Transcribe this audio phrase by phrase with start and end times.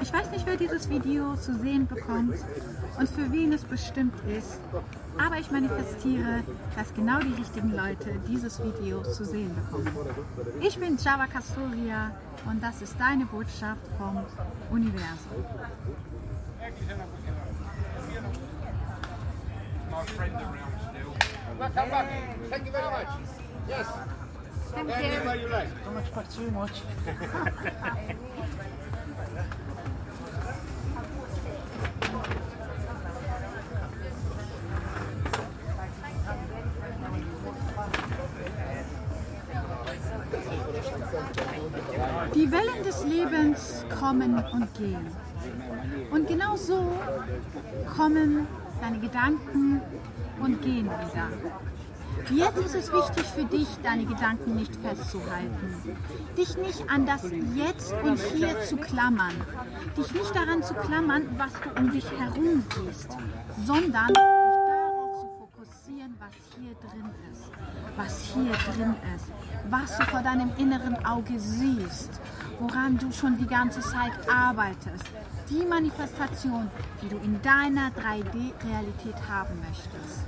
[0.00, 2.36] Ich weiß nicht, wer dieses Video zu sehen bekommt
[2.98, 4.58] und für wen es bestimmt ist,
[5.18, 6.42] aber ich manifestiere,
[6.76, 9.90] dass genau die richtigen Leute dieses Video zu sehen bekommen.
[10.60, 12.12] Ich bin Java Castoria
[12.46, 14.24] und das ist deine Botschaft vom
[14.70, 15.44] Universum.
[21.58, 22.08] Welcome back.
[22.50, 23.08] Thank you very much.
[23.68, 23.86] Yes.
[24.74, 25.42] Thank Anywhere you.
[25.42, 25.84] you like.
[25.84, 26.82] Don't expect too much.
[42.34, 45.06] Die Wellen des Lebens kommen und gehen.
[46.10, 46.92] Und genau so
[47.96, 48.46] kommen
[48.80, 49.80] deine Gedanken
[50.40, 51.30] und gehen wieder.
[52.30, 55.96] Jetzt ist es wichtig für dich, deine Gedanken nicht festzuhalten.
[56.36, 57.22] Dich nicht an das
[57.54, 59.34] Jetzt und Hier zu klammern.
[59.96, 63.16] Dich nicht daran zu klammern, was du um dich herum siehst,
[63.64, 64.14] sondern dich
[64.66, 67.50] darauf zu fokussieren, was hier drin ist.
[67.96, 69.32] Was hier drin ist.
[69.70, 72.20] Was du vor deinem inneren Auge siehst.
[72.60, 75.04] Woran du schon die ganze Zeit arbeitest.
[75.48, 80.24] Die Manifestation, die du in deiner 3D-Realität haben möchtest.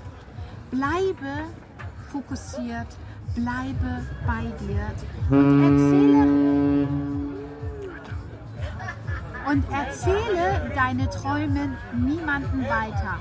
[0.70, 1.44] Bleibe
[2.10, 2.88] fokussiert,
[3.34, 4.90] bleibe bei dir
[5.30, 6.40] und erzähle
[9.48, 13.18] und erzähle deine Träume niemandem weiter.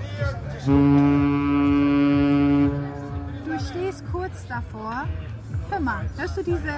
[3.46, 5.06] Du stehst kurz davor.
[5.70, 6.74] Hör mal, hörst du diese,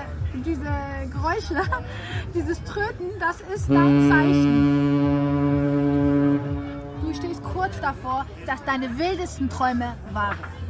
[0.46, 0.70] diese
[1.12, 1.56] Geräusche,
[2.34, 4.82] dieses Tröten, das ist dein Zeichen.
[7.02, 10.61] Du stehst kurz davor, dass deine wildesten Träume wahr werden.